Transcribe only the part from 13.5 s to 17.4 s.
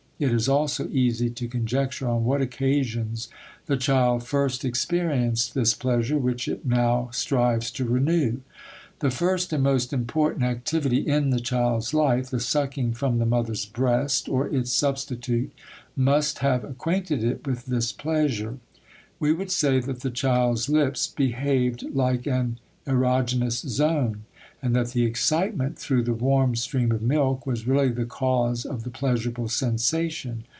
breast (or its substitute), must have acquainted